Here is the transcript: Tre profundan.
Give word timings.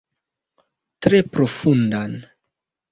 Tre 1.07 1.21
profundan. 1.37 2.21